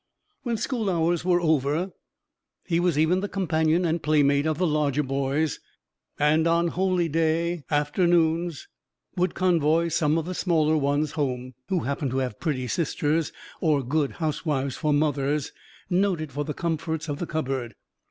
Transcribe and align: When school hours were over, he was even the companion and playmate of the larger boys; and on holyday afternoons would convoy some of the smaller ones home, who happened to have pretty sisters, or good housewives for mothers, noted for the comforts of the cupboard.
When 0.41 0.57
school 0.57 0.89
hours 0.89 1.23
were 1.23 1.39
over, 1.39 1.91
he 2.65 2.79
was 2.79 2.97
even 2.97 3.19
the 3.19 3.29
companion 3.29 3.85
and 3.85 4.01
playmate 4.01 4.47
of 4.47 4.57
the 4.57 4.65
larger 4.65 5.03
boys; 5.03 5.59
and 6.17 6.47
on 6.47 6.69
holyday 6.69 7.63
afternoons 7.69 8.67
would 9.15 9.35
convoy 9.35 9.89
some 9.89 10.17
of 10.17 10.25
the 10.25 10.33
smaller 10.33 10.75
ones 10.75 11.11
home, 11.11 11.53
who 11.69 11.81
happened 11.81 12.09
to 12.09 12.17
have 12.17 12.39
pretty 12.39 12.67
sisters, 12.67 13.31
or 13.59 13.83
good 13.83 14.13
housewives 14.13 14.75
for 14.75 14.91
mothers, 14.91 15.51
noted 15.87 16.31
for 16.31 16.43
the 16.45 16.55
comforts 16.55 17.07
of 17.07 17.19
the 17.19 17.27
cupboard. 17.27 17.75